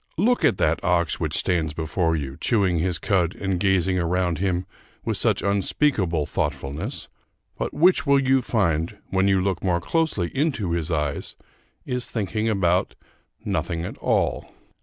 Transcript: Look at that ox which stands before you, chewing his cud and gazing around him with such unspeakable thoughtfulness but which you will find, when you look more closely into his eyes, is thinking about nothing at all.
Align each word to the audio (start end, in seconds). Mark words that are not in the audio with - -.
Look 0.17 0.43
at 0.43 0.57
that 0.57 0.83
ox 0.83 1.19
which 1.19 1.37
stands 1.37 1.75
before 1.75 2.15
you, 2.15 2.35
chewing 2.35 2.79
his 2.79 2.97
cud 2.97 3.35
and 3.35 3.59
gazing 3.59 3.99
around 3.99 4.39
him 4.39 4.65
with 5.05 5.15
such 5.17 5.43
unspeakable 5.43 6.25
thoughtfulness 6.25 7.07
but 7.55 7.71
which 7.71 8.07
you 8.07 8.35
will 8.37 8.41
find, 8.41 8.97
when 9.11 9.27
you 9.27 9.39
look 9.39 9.63
more 9.63 9.79
closely 9.79 10.35
into 10.35 10.71
his 10.71 10.89
eyes, 10.89 11.35
is 11.85 12.07
thinking 12.07 12.49
about 12.49 12.95
nothing 13.45 13.85
at 13.85 13.99
all. 13.99 14.49